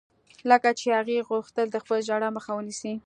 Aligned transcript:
لکه 0.49 0.69
چې 0.79 0.87
هغې 0.97 1.25
غوښتل 1.29 1.67
د 1.71 1.75
خپلې 1.83 2.01
ژړا 2.07 2.29
مخه 2.37 2.51
ونيسي. 2.55 2.93